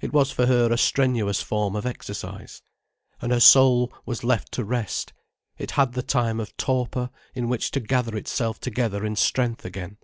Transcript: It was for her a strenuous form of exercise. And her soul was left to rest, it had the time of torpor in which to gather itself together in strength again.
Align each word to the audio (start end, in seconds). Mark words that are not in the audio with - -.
It 0.00 0.12
was 0.12 0.32
for 0.32 0.46
her 0.46 0.72
a 0.72 0.76
strenuous 0.76 1.40
form 1.40 1.76
of 1.76 1.86
exercise. 1.86 2.62
And 3.22 3.30
her 3.30 3.38
soul 3.38 3.92
was 4.04 4.24
left 4.24 4.50
to 4.54 4.64
rest, 4.64 5.12
it 5.56 5.70
had 5.78 5.92
the 5.92 6.02
time 6.02 6.40
of 6.40 6.56
torpor 6.56 7.10
in 7.32 7.48
which 7.48 7.70
to 7.70 7.78
gather 7.78 8.16
itself 8.16 8.58
together 8.58 9.04
in 9.06 9.14
strength 9.14 9.64
again. 9.64 9.98